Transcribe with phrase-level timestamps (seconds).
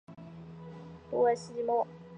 [1.11, 1.89] 布瓦西莫吉。